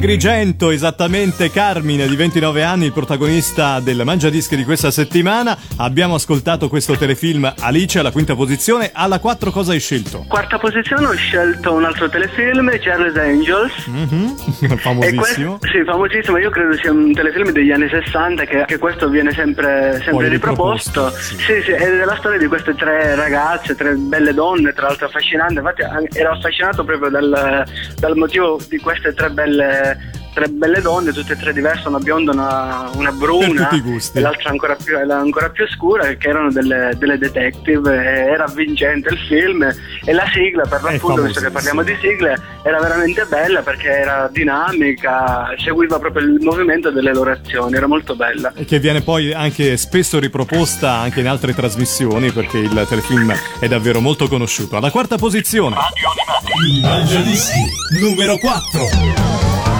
Agrigento, 0.02 0.72
esattamente 0.72 1.48
Carmine 1.52 2.08
di 2.08 2.16
29 2.16 2.64
anni, 2.64 2.86
il 2.86 2.92
protagonista 2.92 3.78
del 3.78 4.02
Mangiadischi 4.04 4.56
di 4.56 4.64
questa 4.64 4.90
settimana. 4.90 5.56
Abbiamo 5.76 6.16
ascoltato 6.16 6.68
questo 6.68 6.96
telefilm 6.96 7.54
Alice 7.60 8.00
alla 8.00 8.10
quinta 8.10 8.34
posizione. 8.34 8.90
Alla 8.92 9.20
4 9.20 9.52
cosa 9.52 9.70
hai 9.70 9.78
scelto? 9.78 10.24
Quarta 10.26 10.58
posizione 10.58 11.06
ho 11.06 11.12
scelto 11.12 11.72
un 11.72 11.84
altro 11.84 12.08
telefilm, 12.08 12.76
Charles 12.80 13.16
Angels. 13.16 13.72
E 14.62 14.76
Famosissimo. 14.76 15.58
questo, 15.58 15.78
sì, 15.78 15.84
famosissimo. 15.84 16.38
Io 16.38 16.50
credo 16.50 16.76
sia 16.76 16.90
un 16.90 17.12
telefilm 17.12 17.50
degli 17.50 17.70
anni 17.70 17.88
60 17.88 18.44
che, 18.44 18.64
che 18.66 18.78
questo 18.78 19.08
viene 19.08 19.32
sempre, 19.32 20.00
sempre 20.04 20.28
riproposto. 20.28 21.10
sì. 21.10 21.36
Sì, 21.36 21.62
sì, 21.64 21.70
è 21.72 22.04
la 22.04 22.16
storia 22.16 22.38
di 22.38 22.46
queste 22.46 22.74
tre 22.74 23.14
ragazze, 23.14 23.74
tre 23.74 23.94
belle 23.94 24.34
donne, 24.34 24.72
tra 24.72 24.86
l'altro 24.88 25.06
affascinanti. 25.06 25.54
Infatti 25.54 25.82
ero 26.12 26.32
affascinato 26.32 26.84
proprio 26.84 27.10
dal, 27.10 27.64
dal 27.98 28.16
motivo 28.16 28.60
di 28.68 28.78
queste 28.78 29.14
tre 29.14 29.30
belle, 29.30 29.91
tre 30.32 30.48
belle 30.48 30.80
donne, 30.80 31.12
tutte 31.12 31.34
e 31.34 31.36
tre 31.36 31.52
diverse, 31.52 31.88
una 31.88 31.98
bionda, 31.98 32.32
una, 32.32 32.90
una 32.94 33.12
bruna 33.12 33.68
e 33.70 34.20
l'altra 34.20 34.50
ancora 34.50 34.76
più, 34.82 34.96
ancora 34.96 35.50
più 35.50 35.66
scura, 35.68 36.06
che 36.14 36.28
erano 36.28 36.50
delle, 36.50 36.94
delle 36.96 37.18
detective. 37.18 37.94
Era 37.94 38.44
avvincente 38.44 39.10
il 39.10 39.18
film 39.28 39.62
e 39.62 40.12
la 40.12 40.24
sigla, 40.32 40.64
per 40.66 40.82
l'appunto, 40.82 41.22
visto 41.22 41.40
che 41.40 41.50
parliamo 41.50 41.82
di 41.82 41.96
sigle, 42.00 42.36
era 42.62 42.80
veramente 42.80 43.24
bella 43.26 43.60
perché 43.62 43.88
era 43.88 44.28
dinamica, 44.32 45.54
seguiva 45.58 45.98
proprio 45.98 46.26
il 46.26 46.38
movimento 46.40 46.90
delle 46.90 47.12
loro 47.12 47.30
azioni, 47.30 47.74
era 47.74 47.86
molto 47.86 48.16
bella. 48.16 48.52
E 48.54 48.64
che 48.64 48.78
viene 48.78 49.02
poi 49.02 49.32
anche 49.32 49.76
spesso 49.76 50.18
riproposta 50.18 50.92
anche 50.92 51.20
in 51.20 51.28
altre 51.28 51.54
trasmissioni 51.54 52.30
perché 52.32 52.58
il 52.58 52.86
telefilm 52.88 53.34
è 53.60 53.68
davvero 53.68 54.00
molto 54.00 54.28
conosciuto. 54.28 54.76
Alla 54.76 54.90
quarta 54.90 55.16
posizione. 55.16 55.76
Il 56.66 56.80
Mangiadischi 56.80 57.60
numero 58.00 58.36
4. 58.38 59.71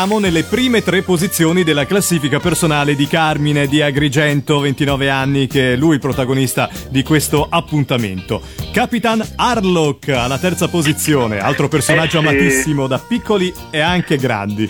Entriamo 0.00 0.26
nelle 0.26 0.44
prime 0.44 0.82
tre 0.82 1.02
posizioni 1.02 1.62
della 1.62 1.84
classifica 1.84 2.40
personale 2.40 2.94
di 2.94 3.06
Carmine 3.06 3.66
di 3.66 3.82
Agrigento, 3.82 4.58
29 4.60 5.10
anni, 5.10 5.46
che 5.46 5.74
è 5.74 5.76
lui 5.76 5.96
il 5.96 6.00
protagonista 6.00 6.70
di 6.88 7.02
questo 7.02 7.46
appuntamento. 7.46 8.40
Capitan 8.72 9.22
Harlock 9.36 10.08
alla 10.08 10.38
terza 10.38 10.68
posizione, 10.68 11.38
altro 11.38 11.68
personaggio 11.68 12.16
Eh 12.16 12.22
sì. 12.22 12.26
amatissimo 12.28 12.86
da 12.86 12.98
piccoli 12.98 13.52
e 13.70 13.80
anche 13.80 14.16
grandi. 14.16 14.66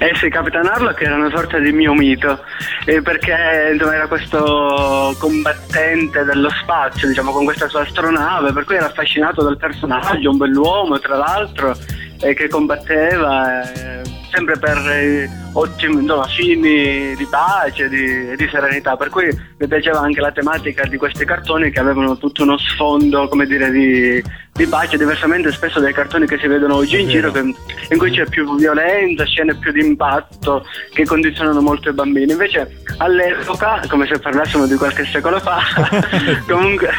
Eh 0.00 0.12
sì, 0.18 0.28
Capitan 0.28 0.66
Harlock 0.66 1.00
era 1.00 1.14
una 1.14 1.30
sorta 1.30 1.60
di 1.60 1.70
mio 1.70 1.94
mito, 1.94 2.40
eh, 2.84 3.00
perché 3.00 3.70
insomma, 3.74 3.94
era 3.94 4.08
questo 4.08 5.14
combattente 5.20 6.24
dello 6.24 6.50
spazio, 6.50 7.06
diciamo, 7.06 7.30
con 7.30 7.44
questa 7.44 7.68
sua 7.68 7.82
astronave, 7.82 8.52
per 8.52 8.64
cui 8.64 8.74
era 8.74 8.86
affascinato 8.86 9.40
dal 9.40 9.56
personaggio, 9.56 10.30
un 10.30 10.36
bell'uomo 10.36 10.98
tra 10.98 11.16
l'altro, 11.16 11.76
eh, 12.20 12.34
che 12.34 12.48
combatteva 12.48 13.72
eh, 13.72 14.22
sempre 14.34 14.58
per 14.58 14.76
eh, 14.76 15.30
ottimi 15.52 16.02
insomma, 16.02 16.26
fini 16.26 17.14
di 17.14 17.26
pace 17.30 17.84
e 17.84 17.88
di, 17.88 18.36
di 18.36 18.48
serenità, 18.50 18.96
per 18.96 19.08
cui 19.08 19.26
mi 19.58 19.66
piaceva 19.66 20.00
anche 20.00 20.20
la 20.20 20.32
tematica 20.32 20.84
di 20.86 20.96
questi 20.96 21.24
cartoni 21.24 21.70
che 21.70 21.80
avevano 21.80 22.16
tutto 22.18 22.42
uno 22.42 22.58
sfondo, 22.58 23.28
come 23.28 23.46
dire, 23.46 23.70
di, 23.70 24.22
di 24.52 24.66
pace, 24.66 24.96
diversamente 24.96 25.52
spesso 25.52 25.80
dai 25.80 25.92
cartoni 25.92 26.26
che 26.26 26.38
si 26.38 26.48
vedono 26.48 26.76
oggi 26.76 27.00
in 27.00 27.08
giro, 27.08 27.30
che- 27.30 27.40
in 27.40 27.98
cui 27.98 28.10
c'è 28.10 28.26
più 28.26 28.56
violenza, 28.56 29.24
scene 29.24 29.54
più 29.54 29.72
di 29.72 29.80
impatto 29.80 30.64
che 30.92 31.04
condizionano 31.04 31.60
molto 31.60 31.88
i 31.88 31.92
bambini. 31.92 32.32
Invece 32.32 32.82
all'epoca, 32.98 33.80
come 33.88 34.06
se 34.06 34.18
parlassimo 34.18 34.66
di 34.66 34.74
qualche 34.74 35.04
secolo 35.04 35.38
fa, 35.38 35.60
comunque, 36.48 36.90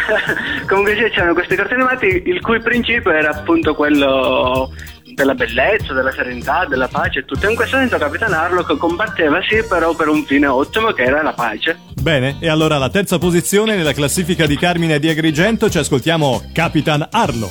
comunque 0.67 0.95
sì, 0.95 1.09
c'erano 1.09 1.33
questi 1.33 1.55
cartoni 1.55 1.81
animati 1.81 2.23
il 2.25 2.41
cui 2.41 2.59
principio 2.61 3.11
era 3.11 3.31
appunto 3.31 3.75
quello 3.75 4.71
della 5.15 5.33
bellezza, 5.33 5.93
della 5.93 6.11
serenità, 6.11 6.65
della 6.65 6.87
pace 6.87 7.24
tutto. 7.25 7.49
In 7.49 7.55
questo 7.55 7.77
senso 7.77 7.97
Capitan 7.97 8.33
Harlock 8.33 8.77
combatteva 8.77 9.39
sì, 9.41 9.63
però 9.67 9.93
per 9.93 10.07
un 10.07 10.23
fine 10.23 10.47
ottimo 10.47 10.91
che 10.91 11.03
era 11.03 11.21
la 11.21 11.33
pace. 11.33 11.77
Bene, 11.93 12.37
e 12.39 12.49
allora 12.49 12.75
alla 12.75 12.89
terza 12.89 13.17
posizione 13.17 13.75
nella 13.75 13.93
classifica 13.93 14.45
di 14.45 14.57
Carmine 14.57 14.99
di 14.99 15.09
Agrigento 15.09 15.69
ci 15.69 15.79
ascoltiamo 15.79 16.51
Capitan 16.53 17.07
Arlo. 17.11 17.49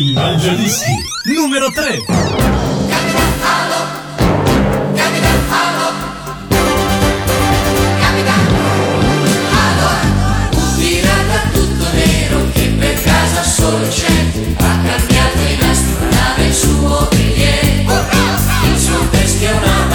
Il 0.00 0.14
Mangiadischi 0.14 0.90
numero 1.34 1.66
3. 1.70 1.98
Pirata 10.78 11.48
tutto 11.52 11.86
nero 11.92 12.50
che 12.52 12.74
per 12.78 13.02
casa 13.02 13.42
solo 13.42 13.86
c'è 13.86 14.06
Ha 14.56 14.78
cambiato 14.84 15.38
in 15.38 15.60
astronave 15.60 16.44
il 16.46 16.54
suo 16.54 17.08
biglietto 17.10 17.71
Il 18.82 18.88
suo 18.88 19.08
teschio 19.10 19.48
è 19.48 19.52
una 19.52 19.86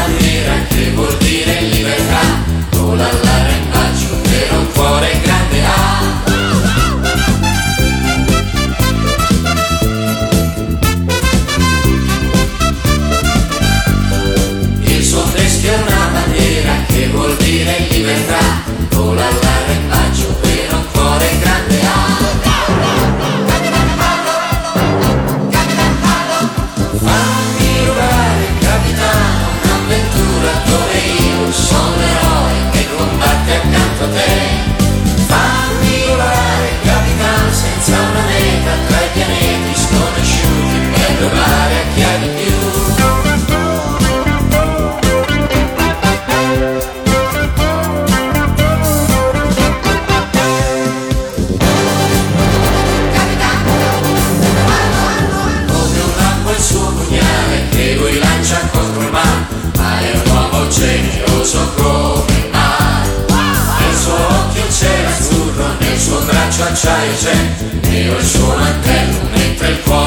nero 68.37 68.55
il 68.55 69.29
mentre 69.31 69.69
il 69.69 69.81
cuore 69.81 70.06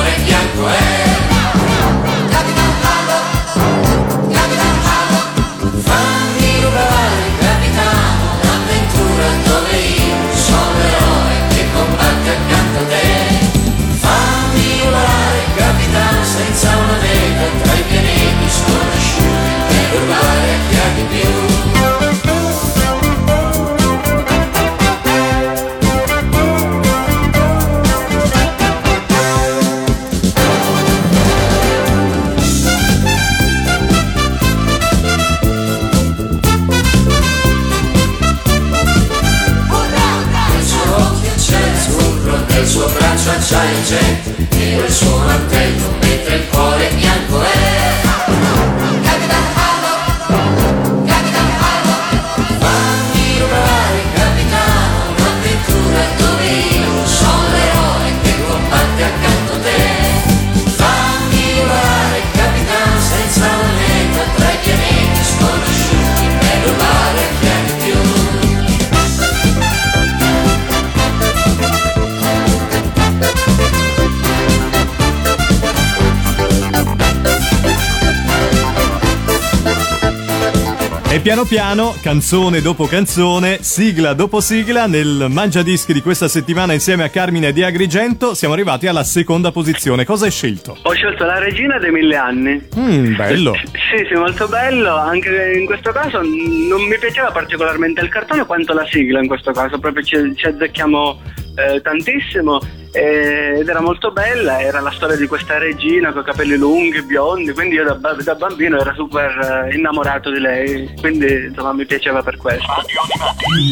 E 81.20 81.22
piano 81.22 81.44
piano, 81.44 81.94
canzone 82.00 82.62
dopo 82.62 82.86
canzone, 82.86 83.58
sigla 83.60 84.14
dopo 84.14 84.40
sigla, 84.40 84.86
nel 84.86 85.26
Mangiadischi 85.28 85.92
di 85.92 86.00
questa 86.00 86.28
settimana 86.28 86.72
insieme 86.72 87.04
a 87.04 87.10
Carmine 87.10 87.52
di 87.52 87.62
Agrigento 87.62 88.32
siamo 88.32 88.54
arrivati 88.54 88.86
alla 88.86 89.04
seconda 89.04 89.52
posizione. 89.52 90.06
Cosa 90.06 90.24
hai 90.24 90.30
scelto? 90.30 90.78
Ho 90.80 90.92
scelto 90.92 91.26
la 91.26 91.38
regina 91.38 91.78
dei 91.78 91.90
mille 91.90 92.16
anni. 92.16 92.66
Mmm, 92.74 93.16
bello. 93.16 93.52
Sì, 93.54 94.06
sì, 94.08 94.14
molto 94.14 94.48
bello. 94.48 94.96
Anche 94.96 95.58
in 95.58 95.66
questo 95.66 95.92
caso 95.92 96.22
non 96.22 96.86
mi 96.88 96.96
piaceva 96.98 97.30
particolarmente 97.30 98.00
il 98.00 98.08
cartone 98.08 98.46
quanto 98.46 98.72
la 98.72 98.86
sigla 98.88 99.20
in 99.20 99.26
questo 99.26 99.52
caso, 99.52 99.78
proprio 99.78 100.02
ci, 100.02 100.16
ci 100.36 100.46
azzecchiamo 100.46 101.20
eh, 101.54 101.80
tantissimo 101.80 102.60
eh, 102.92 103.58
ed 103.60 103.68
era 103.68 103.80
molto 103.80 104.10
bella, 104.10 104.60
era 104.60 104.80
la 104.80 104.90
storia 104.90 105.16
di 105.16 105.26
questa 105.26 105.58
regina 105.58 106.12
con 106.12 106.22
i 106.22 106.24
capelli 106.24 106.56
lunghi, 106.56 107.02
biondi, 107.02 107.52
quindi 107.52 107.76
io 107.76 107.84
da, 107.94 108.12
da 108.12 108.34
bambino 108.34 108.80
ero 108.80 108.92
super 108.94 109.68
eh, 109.70 109.74
innamorato 109.74 110.30
di 110.30 110.40
lei, 110.40 110.92
quindi 111.00 111.46
insomma 111.48 111.72
mi 111.72 111.86
piaceva 111.86 112.22
per 112.22 112.36
questo. 112.36 112.66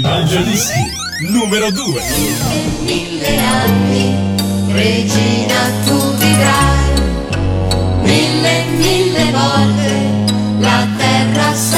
Mangiadischi 0.03 0.81
numero 1.33 1.71
2. 1.71 2.01
mille 2.85 3.39
anni, 3.39 4.73
regina 4.73 5.71
tu 5.87 6.15
vivrai, 6.17 6.93
mille, 8.03 8.65
mille 8.77 9.31
volte 9.33 10.27
la 10.61 10.87
terra 10.97 11.55
salverai, 11.55 11.78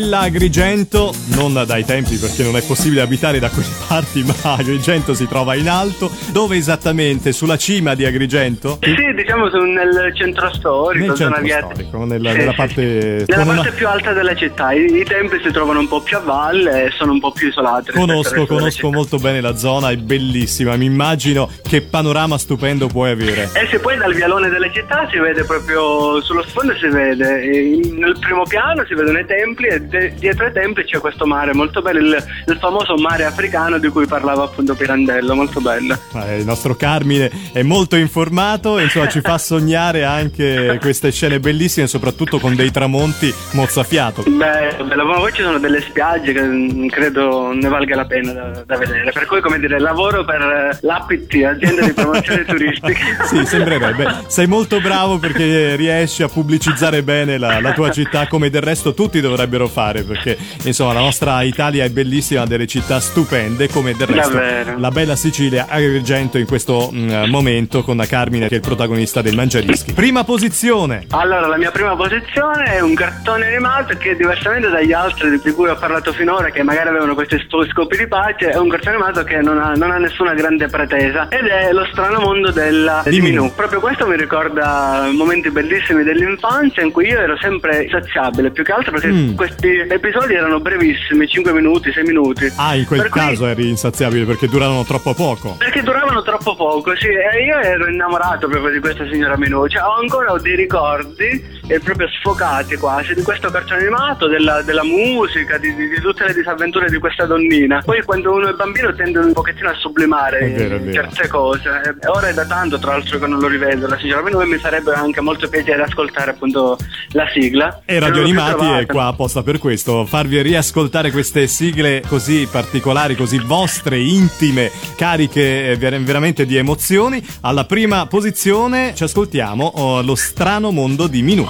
bella 0.00 0.20
Agrigento, 0.20 1.12
non 1.36 1.62
dai 1.66 1.84
tempi 1.84 2.16
perché 2.16 2.42
non 2.42 2.56
è 2.56 2.62
possibile 2.62 3.02
abitare 3.02 3.38
da 3.38 3.50
quelle 3.50 3.68
parti, 3.86 4.22
ma 4.22 4.34
Agrigento 4.54 5.12
si 5.12 5.28
trova 5.28 5.54
in 5.54 5.68
alto. 5.68 6.10
Dove 6.32 6.56
esattamente? 6.56 7.32
Sulla 7.32 7.58
cima 7.58 7.94
di 7.94 8.06
Agrigento? 8.06 8.78
Sì, 8.80 8.94
diciamo 9.14 9.48
nel 9.48 10.12
centro 10.14 10.52
storico, 10.54 11.06
Nel 11.06 11.16
centro 11.16 11.42
via- 11.42 11.58
storico, 11.58 12.04
nella, 12.04 12.30
Sì, 12.32 12.36
nella 12.38 12.52
parte... 12.54 12.82
Nella 13.26 13.42
con 13.42 13.52
una- 13.52 13.54
parte 13.62 13.72
più 13.72 13.88
alta 13.88 14.12
della 14.12 14.34
città, 14.34 14.72
I, 14.72 14.84
i 14.86 15.04
templi 15.04 15.38
si 15.44 15.50
trovano 15.52 15.80
un 15.80 15.88
po' 15.88 16.00
più 16.00 16.16
a 16.16 16.20
valle 16.20 16.86
e 16.86 16.90
sono 16.92 17.12
un 17.12 17.20
po' 17.20 17.32
più 17.32 17.48
isolati. 17.48 17.92
Conosco, 17.92 18.46
conosco 18.46 18.90
molto 18.90 19.18
bene 19.18 19.40
la 19.42 19.56
zona, 19.56 19.90
è 19.90 19.96
bellissima. 19.96 20.76
Mi 20.76 20.86
immagino 20.86 21.50
che 21.62 21.82
panorama 21.82 22.38
stupendo 22.38 22.86
puoi 22.86 23.10
avere. 23.10 23.50
E 23.52 23.66
se 23.70 23.78
poi 23.78 23.98
dal 23.98 24.14
vialone 24.14 24.48
della 24.48 24.70
città 24.70 25.06
si 25.10 25.18
vede 25.18 25.44
proprio 25.44 26.22
sullo 26.22 26.42
sfondo 26.44 26.74
si 26.76 26.86
vede 26.88 27.42
eh, 27.42 27.80
nel 27.92 28.16
primo 28.18 28.44
piano 28.44 28.84
si 28.86 28.94
vedono 28.94 29.18
i 29.18 29.26
templi 29.26 29.66
e 29.66 29.88
de- 29.90 30.14
dietro 30.18 30.46
ai 30.46 30.52
templi 30.52 30.84
c'è 30.84 30.98
questo 30.98 31.26
mare 31.26 31.52
molto 31.52 31.82
bello, 31.82 31.98
il, 31.98 32.24
il 32.46 32.56
famoso 32.58 32.96
mare 32.96 33.24
africano 33.24 33.78
di 33.78 33.88
cui 33.88 34.06
parlava 34.06 34.44
appunto 34.44 34.74
Pirandello, 34.74 35.34
molto 35.34 35.60
bello. 35.60 35.98
Eh, 36.14 36.38
Il 36.38 36.44
nostro 36.46 36.74
Carmine 36.76 37.30
è 37.52 37.62
molto 37.62 37.96
informato 37.96 38.78
e 38.78 38.84
insomma 38.84 39.08
ci 39.08 39.20
fa 39.20 39.36
sognare 39.36 40.04
anche 40.04 40.78
queste 40.80 41.10
scene 41.10 41.40
bellissime, 41.40 41.86
soprattutto 41.86 42.38
con 42.38 42.54
dei 42.54 42.70
tramonti 42.70 43.34
mozzafiato. 43.52 44.22
Beh, 44.26 44.76
bello, 44.84 45.04
ma 45.04 45.16
poi 45.16 45.32
ci 45.32 45.42
sono 45.42 45.58
delle 45.58 45.80
spiagge 45.80 46.32
che 46.32 46.42
mm, 46.42 46.86
credo 46.88 47.52
ne 47.52 47.68
valga 47.68 47.96
la 47.96 48.06
pena 48.06 48.32
da, 48.32 48.62
da 48.64 48.76
vedere. 48.76 49.10
Per 49.12 49.26
cui, 49.26 49.40
come 49.40 49.58
dire, 49.58 49.78
lavoro 49.80 50.24
per 50.24 50.40
eh, 50.40 50.78
l'APT, 50.80 51.44
azienda 51.44 51.84
di 51.84 51.92
promozione 51.92 52.44
turistica. 52.46 53.24
Sì, 53.24 53.44
sembrerebbe. 53.44 54.22
Sei 54.28 54.46
molto 54.46 54.80
bravo 54.80 55.18
perché 55.18 55.74
riesci 55.76 56.22
a 56.22 56.28
pubblicizzare 56.28 57.02
bene 57.02 57.38
la, 57.38 57.60
la 57.60 57.72
tua 57.72 57.90
città, 57.90 58.26
come 58.28 58.50
del 58.50 58.62
resto 58.62 58.94
tutti 58.94 59.20
dovrebbero 59.20 59.66
fare, 59.66 59.79
perché 59.80 60.36
insomma 60.64 60.92
la 60.92 61.00
nostra 61.00 61.42
Italia 61.42 61.84
è 61.84 61.88
bellissima, 61.90 62.42
ha 62.42 62.46
delle 62.46 62.66
città 62.66 63.00
stupende, 63.00 63.68
come 63.68 63.94
del 63.94 64.06
resto 64.06 64.34
Davvero. 64.34 64.78
la 64.78 64.90
bella 64.90 65.16
Sicilia, 65.16 65.66
Agrigento 65.68 66.38
in 66.38 66.46
questo 66.46 66.90
mm, 66.92 67.24
momento 67.28 67.82
con 67.82 67.96
la 67.96 68.06
Carmine 68.06 68.46
che 68.48 68.54
è 68.54 68.56
il 68.58 68.62
protagonista 68.62 69.22
del 69.22 69.34
Mangiadischi. 69.34 69.92
Prima 69.92 70.24
posizione. 70.24 71.06
Allora, 71.10 71.46
la 71.46 71.56
mia 71.56 71.70
prima 71.70 71.96
posizione 71.96 72.64
è 72.76 72.80
un 72.80 72.94
cartone 72.94 73.46
animato 73.46 73.96
che, 73.96 74.16
diversamente 74.16 74.68
dagli 74.68 74.92
altri 74.92 75.40
di 75.42 75.52
cui 75.52 75.68
ho 75.68 75.76
parlato 75.76 76.12
finora, 76.12 76.50
che 76.50 76.62
magari 76.62 76.88
avevano 76.88 77.14
questi 77.14 77.38
scopi 77.70 77.96
di 77.96 78.06
pace, 78.06 78.50
è 78.50 78.56
un 78.58 78.68
cartone 78.68 78.96
animato 78.96 79.24
che 79.24 79.36
non 79.40 79.58
ha, 79.58 79.72
non 79.72 79.90
ha 79.90 79.96
nessuna 79.98 80.34
grande 80.34 80.66
pretesa 80.66 81.28
ed 81.28 81.46
è 81.46 81.72
Lo 81.72 81.86
strano 81.90 82.20
mondo 82.20 82.50
della 82.50 83.02
Minù. 83.06 83.22
Minù. 83.22 83.54
Proprio 83.54 83.80
questo 83.80 84.06
mi 84.06 84.16
ricorda 84.16 85.08
momenti 85.12 85.50
bellissimi 85.50 86.02
dell'infanzia 86.02 86.82
in 86.82 86.90
cui 86.90 87.06
io 87.08 87.18
ero 87.20 87.36
sempre 87.38 87.88
saziabile, 87.90 88.50
più 88.50 88.64
che 88.64 88.72
altro 88.72 88.92
perché 88.92 89.08
Mm. 89.10 89.34
Questi 89.60 89.92
episodi 89.92 90.34
erano 90.34 90.58
brevissimi, 90.60 91.28
5 91.28 91.52
minuti, 91.52 91.92
6 91.92 92.02
minuti. 92.04 92.50
Ah, 92.56 92.74
in 92.74 92.86
quel 92.86 93.02
Per 93.02 93.10
cui- 93.10 93.20
caso 93.20 93.46
eri 93.46 93.68
insaziabile 93.68 94.24
perché 94.24 94.48
duravano 94.48 94.84
troppo 94.84 95.12
poco. 95.14 95.56
perché 95.58 95.82
duravano 95.82 96.22
troppo 96.22 96.56
poco, 96.56 96.96
sì, 96.96 97.06
e 97.08 97.44
io 97.44 97.58
ero 97.58 97.88
innamorato 97.88 98.48
proprio 98.48 98.72
di 98.72 98.80
questa 98.80 99.06
signora 99.10 99.36
cioè 99.68 99.82
ho 99.82 99.96
ancora 100.00 100.36
dei 100.38 100.56
ricordi 100.56 101.58
proprio 101.78 102.08
sfocati 102.08 102.76
quasi 102.76 103.14
di 103.14 103.22
questo 103.22 103.50
cartone 103.50 103.80
animato, 103.80 104.26
della, 104.26 104.62
della 104.62 104.84
musica, 104.84 105.58
di, 105.58 105.74
di- 105.74 105.88
di 105.88 106.00
tutte 106.00 106.26
le 106.26 106.34
disavventure 106.34 106.90
di 106.90 106.98
questa 106.98 107.26
donnina. 107.26 107.82
Poi 107.84 108.02
quando 108.02 108.32
uno 108.32 108.48
è 108.48 108.52
bambino 108.54 108.92
tende 108.94 109.18
un 109.20 109.32
pochettino 109.32 109.68
a 109.68 109.74
sublimare 109.74 110.50
vero, 110.50 110.92
certe 110.92 111.28
cose. 111.28 111.68
E 112.02 112.08
ora 112.08 112.28
è 112.28 112.34
da 112.34 112.46
tanto, 112.46 112.78
tra 112.78 112.92
l'altro, 112.92 113.18
che 113.18 113.26
non 113.26 113.38
lo 113.38 113.46
rivedo 113.46 113.86
la 113.86 113.98
Minù 114.22 114.40
e 114.40 114.46
mi 114.46 114.58
sarebbe 114.58 114.92
anche 114.92 115.20
molto 115.20 115.48
piacere 115.48 115.82
ascoltare 115.82 116.32
appunto 116.32 116.76
la 117.12 117.26
sigla. 117.32 117.82
E 117.84 117.98
Radio 117.98 118.22
Animati 118.22 118.66
è 118.66 118.86
qua 118.86 119.06
apposta 119.06 119.42
per 119.42 119.58
questo, 119.58 120.04
farvi 120.06 120.40
riascoltare 120.42 121.10
queste 121.10 121.46
sigle 121.46 122.02
così 122.06 122.48
particolari, 122.50 123.14
così 123.14 123.38
vostre, 123.38 123.98
intime, 123.98 124.70
cariche 124.96 125.70
eh, 125.70 125.76
ver- 125.76 126.00
veramente 126.02 126.46
di 126.46 126.56
emozioni. 126.56 127.24
Alla 127.42 127.64
prima 127.64 128.06
posizione 128.06 128.94
ci 128.94 129.04
ascoltiamo 129.04 129.64
oh, 129.64 130.02
Lo 130.02 130.14
strano 130.14 130.70
mondo 130.70 131.06
di 131.06 131.22
Minù. 131.22 131.46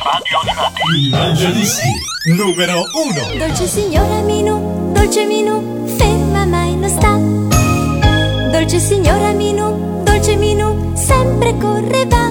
Il 0.97 1.11
Mangiadischi 1.11 1.89
numero 2.35 2.83
1. 2.93 3.39
Dolce 3.39 3.67
signora 3.69 4.21
Minu, 4.23 4.91
dolce 4.93 5.25
Minu, 5.25 5.87
ferma 5.87 6.45
mai 6.47 6.75
non 6.75 6.89
sta. 6.91 7.17
Dolce 8.51 8.81
signora 8.81 9.31
Minu, 9.31 10.03
dolce 10.03 10.35
Minu, 10.35 10.97
sempre 10.97 11.57
corre 11.59 12.07
va. 12.07 12.29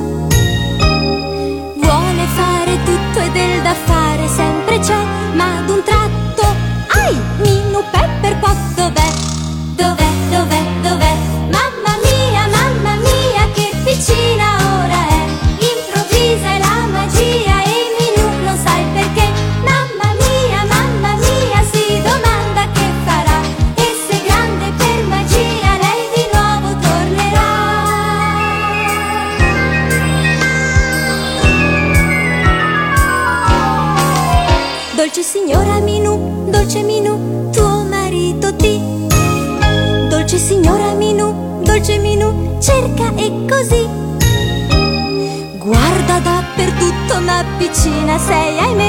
Vuole 1.78 2.26
fare 2.36 2.84
tutto 2.84 3.20
e 3.22 3.32
del 3.32 3.62
da 3.62 3.74
fare 3.86 4.28
sempre 4.28 4.80
c'è, 4.80 5.02
ma 5.36 5.60
ad 5.60 5.70
un 5.70 5.82
tratto, 5.82 6.44
ai, 6.90 7.18
Minu 7.38 7.82
Pepper 7.92 8.40
Pot 8.40 8.58
dov'è? 8.76 9.10
Dov'è, 9.76 10.10
dov'è, 10.30 10.64
dov'è? 10.82 11.09
Piccina 47.58 48.18
sei, 48.18 48.60
ahimè, 48.60 48.89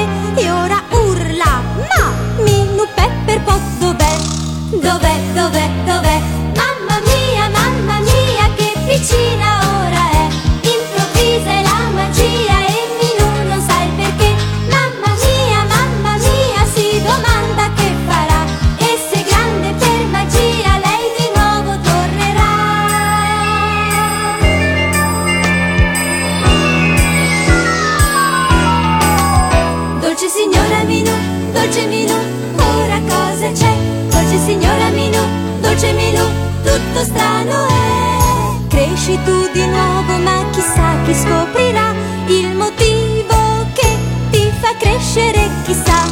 Cresci 39.03 39.17
tu 39.23 39.49
di 39.51 39.65
nuovo, 39.65 40.15
ma 40.19 40.45
chissà 40.51 41.01
chi 41.03 41.15
scoprirà 41.15 41.91
il 42.27 42.55
motivo 42.55 43.65
che 43.73 43.97
ti 44.29 44.51
fa 44.59 44.75
crescere, 44.77 45.49
chissà, 45.65 46.05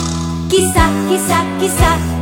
chissà, 0.47 0.89
chissà, 1.08 1.45
chissà. 1.60 2.18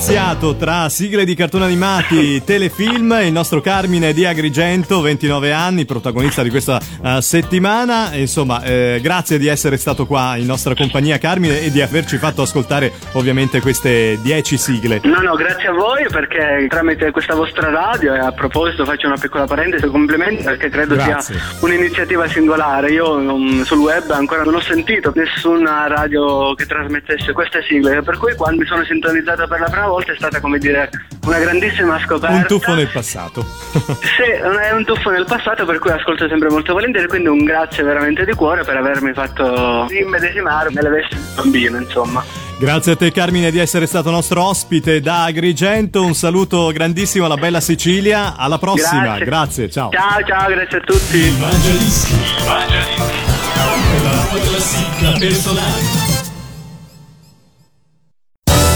Spaziato 0.00 0.56
tra 0.56 0.88
sigle 0.88 1.26
di 1.26 1.34
cartoni 1.34 1.64
animati, 1.64 2.40
telefilm, 2.42 3.18
il 3.22 3.32
nostro 3.32 3.60
Carmine 3.60 4.14
di 4.14 4.24
Agrigento, 4.24 5.02
29 5.02 5.52
anni, 5.52 5.84
protagonista 5.84 6.42
di 6.42 6.48
questa 6.48 6.80
eh, 7.04 7.20
settimana. 7.20 8.14
Insomma, 8.14 8.62
eh, 8.62 8.98
grazie 9.02 9.36
di 9.36 9.46
essere 9.46 9.76
stato 9.76 10.06
qua 10.06 10.36
in 10.36 10.46
nostra 10.46 10.74
compagnia 10.74 11.18
Carmine 11.18 11.60
e 11.60 11.70
di 11.70 11.82
averci 11.82 12.16
fatto 12.16 12.40
ascoltare 12.40 12.90
ovviamente 13.12 13.60
queste 13.60 14.18
10 14.22 14.56
sigle. 14.56 15.00
No, 15.04 15.20
no, 15.20 15.34
grazie 15.34 15.68
a 15.68 15.72
voi 15.72 16.06
perché 16.10 16.66
tramite 16.70 17.10
questa 17.10 17.34
vostra 17.34 17.68
radio, 17.68 18.14
e 18.14 18.20
a 18.20 18.32
proposito 18.32 18.86
faccio 18.86 19.06
una 19.06 19.18
piccola 19.20 19.44
parentesi, 19.44 19.86
complimenti 19.86 20.44
perché 20.44 20.70
credo 20.70 20.94
Grazie. 20.94 21.34
sia 21.34 21.58
un'iniziativa 21.60 22.26
singolare. 22.26 22.90
Io 22.90 23.16
um, 23.16 23.62
sul 23.64 23.80
web 23.80 24.10
ancora 24.12 24.44
non 24.44 24.54
ho 24.54 24.60
sentito 24.60 25.12
nessuna 25.14 25.86
radio 25.88 26.54
che 26.54 26.64
trasmettesse 26.64 27.32
queste 27.32 27.62
sigle, 27.68 28.00
per 28.00 28.16
cui 28.16 28.34
quando 28.34 28.62
mi 28.62 28.66
sono 28.66 28.82
sintonizzato 28.82 29.46
per 29.46 29.60
la 29.60 29.68
prima 29.68 29.88
volta 29.90 30.12
è 30.12 30.16
stata 30.16 30.40
come 30.40 30.58
dire 30.58 30.90
una 31.24 31.38
grandissima 31.38 32.00
scoperta. 32.00 32.36
Un 32.36 32.46
tuffo 32.46 32.74
nel 32.74 32.88
passato. 32.88 33.44
Sì, 34.20 34.30
è 34.30 34.72
un 34.72 34.84
tuffo 34.84 35.10
nel 35.10 35.24
passato 35.24 35.64
per 35.64 35.78
cui 35.78 35.90
ascolto 35.90 36.28
sempre 36.28 36.50
molto 36.50 36.72
volentieri, 36.72 37.06
quindi 37.06 37.28
un 37.28 37.44
grazie 37.44 37.82
veramente 37.82 38.24
di 38.24 38.32
cuore 38.32 38.64
per 38.64 38.76
avermi 38.76 39.12
fatto 39.14 39.86
immedesimare 39.88 40.70
nelle 40.72 40.88
vesti 40.88 41.14
di 41.14 41.22
bambino, 41.34 41.78
insomma. 41.78 42.22
Grazie 42.58 42.92
a 42.92 42.96
te 42.96 43.10
Carmine 43.10 43.50
di 43.50 43.58
essere 43.58 43.86
stato 43.86 44.10
nostro 44.10 44.42
ospite 44.44 45.00
da 45.00 45.24
Agrigento, 45.24 46.04
un 46.04 46.14
saluto 46.14 46.70
grandissimo 46.72 47.24
alla 47.24 47.36
bella 47.36 47.60
Sicilia, 47.60 48.36
alla 48.36 48.58
prossima, 48.58 49.16
grazie, 49.18 49.70
ciao. 49.70 49.88
Ciao, 49.90 50.22
ciao, 50.26 50.48
grazie 50.48 50.78
a 50.78 50.80
tutti. 50.80 51.34
Mangialischi. 51.38 52.14
La 54.02 54.26
tua 54.28 54.40
classifica 54.40 55.18
personale. 55.18 56.09